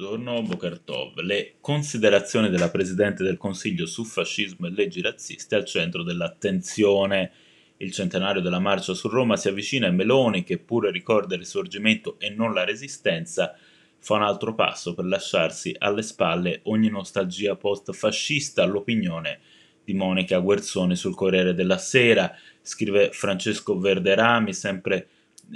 [0.00, 1.20] Buongiorno Bokertov.
[1.20, 7.30] Le considerazioni della Presidente del Consiglio su fascismo e leggi razziste al centro dell'attenzione.
[7.76, 12.16] Il centenario della marcia su Roma si avvicina e Meloni, che pure ricorda il risorgimento
[12.18, 13.54] e non la resistenza,
[13.98, 18.64] fa un altro passo per lasciarsi alle spalle ogni nostalgia post-fascista.
[18.64, 19.40] L'opinione
[19.84, 25.08] di Monica Guerzoni sul Corriere della Sera, scrive Francesco Verderami, sempre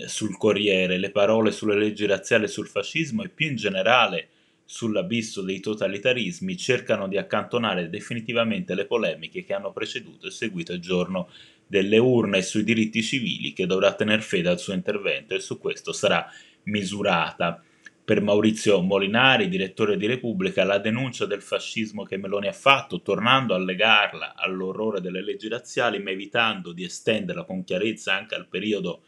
[0.05, 4.29] sul Corriere, le parole sulle leggi razziali e sul fascismo e più in generale
[4.65, 10.81] sull'abisso dei totalitarismi cercano di accantonare definitivamente le polemiche che hanno preceduto e seguito il
[10.81, 11.29] giorno
[11.67, 15.93] delle urne sui diritti civili che dovrà tener fede al suo intervento e su questo
[15.93, 16.27] sarà
[16.65, 17.63] misurata.
[18.05, 23.55] Per Maurizio Molinari, direttore di Repubblica, la denuncia del fascismo che Meloni ha fatto, tornando
[23.55, 29.05] a legarla all'orrore delle leggi razziali, ma evitando di estenderla con chiarezza anche al periodo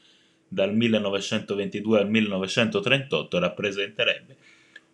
[0.49, 4.36] dal 1922 al 1938 rappresenterebbe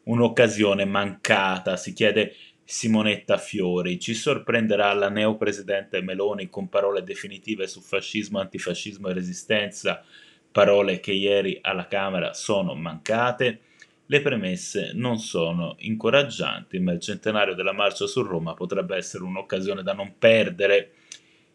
[0.05, 3.99] un'occasione mancata, si chiede Simonetta Fiori.
[3.99, 10.03] Ci sorprenderà la neopresidente Meloni con parole definitive su fascismo, antifascismo e resistenza,
[10.51, 13.61] parole che ieri alla Camera sono mancate?
[14.07, 19.83] Le premesse non sono incoraggianti, ma il centenario della marcia su Roma potrebbe essere un'occasione
[19.83, 20.93] da non perdere.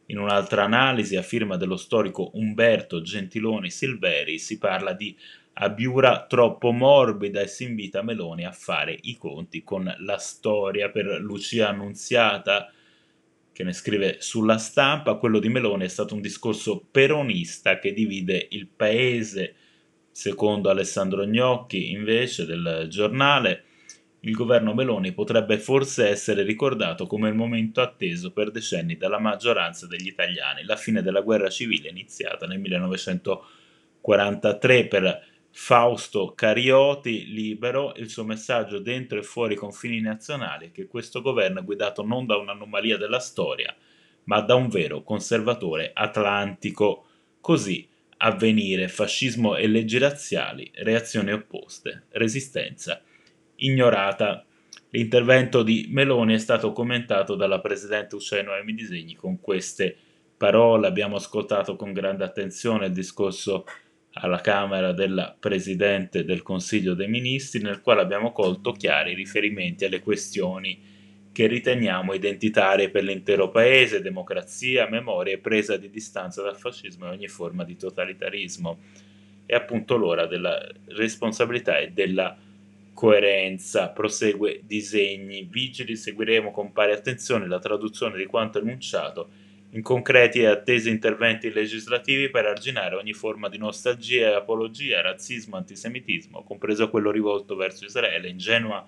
[0.10, 5.16] In un'altra analisi, a firma dello storico Umberto Gentiloni Silveri, si parla di
[5.60, 11.20] abiura troppo morbida e si invita Meloni a fare i conti con la storia per
[11.20, 12.72] Lucia Annunziata,
[13.52, 15.16] che ne scrive sulla stampa.
[15.16, 19.56] Quello di Meloni è stato un discorso peronista che divide il paese.
[20.12, 23.64] Secondo Alessandro Gnocchi, invece, del giornale,
[24.28, 29.88] il governo Meloni potrebbe forse essere ricordato come il momento atteso per decenni dalla maggioranza
[29.88, 38.10] degli italiani, la fine della guerra civile iniziata nel 1943 per Fausto Carioti libero, il
[38.10, 42.26] suo messaggio dentro e fuori i confini nazionali è che questo governo è guidato non
[42.26, 43.74] da un'anomalia della storia,
[44.26, 47.06] ma da un vero conservatore atlantico.
[47.40, 47.88] Così
[48.18, 53.02] avvenire fascismo e leggi razziali, reazioni opposte, resistenza
[53.58, 54.44] ignorata.
[54.90, 59.96] L'intervento di Meloni è stato commentato dalla Presidente Uscei Noemi Disegni con queste
[60.38, 60.88] parole.
[60.88, 63.66] Abbiamo ascoltato con grande attenzione il discorso
[64.14, 70.02] alla Camera della Presidente del Consiglio dei Ministri, nel quale abbiamo colto chiari riferimenti alle
[70.02, 70.96] questioni
[71.32, 77.10] che riteniamo identitarie per l'intero Paese, democrazia, memoria e presa di distanza dal fascismo e
[77.10, 78.80] ogni forma di totalitarismo.
[79.46, 82.36] È appunto l'ora della responsabilità e della
[82.98, 89.30] coerenza, prosegue disegni, vigili, seguiremo con pari attenzione la traduzione di quanto enunciato
[89.74, 95.58] in concreti e attesi interventi legislativi per arginare ogni forma di nostalgia e apologia, razzismo,
[95.58, 98.84] antisemitismo, compreso quello rivolto verso Israele, ingenua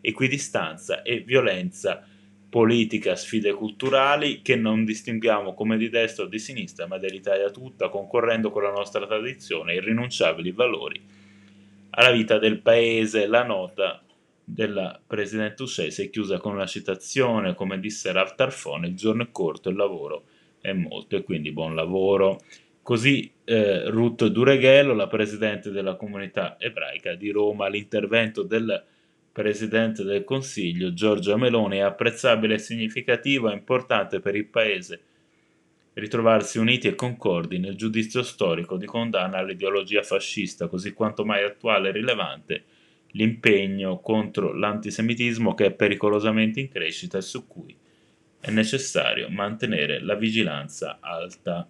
[0.00, 2.02] equidistanza e violenza
[2.48, 7.90] politica, sfide culturali che non distinguiamo come di destra o di sinistra, ma dell'Italia tutta,
[7.90, 11.18] concorrendo con la nostra tradizione e irrinunciabili valori
[12.00, 13.26] alla vita del paese.
[13.26, 14.02] La nota
[14.42, 19.28] della Presidente Uccese è chiusa con una citazione, come disse Rav Tarfone, il giorno è
[19.30, 20.24] corto, il lavoro
[20.60, 22.40] è molto e quindi buon lavoro.
[22.82, 28.82] Così eh, Ruth Dureghello, la Presidente della comunità ebraica di Roma, l'intervento del
[29.32, 35.02] Presidente del Consiglio Giorgia Meloni è apprezzabile, significativo e importante per il Paese
[36.00, 41.90] ritrovarsi uniti e concordi nel giudizio storico di condanna all'ideologia fascista, così quanto mai attuale
[41.90, 42.64] e rilevante
[43.12, 47.76] l'impegno contro l'antisemitismo che è pericolosamente in crescita e su cui
[48.40, 51.68] è necessario mantenere la vigilanza alta.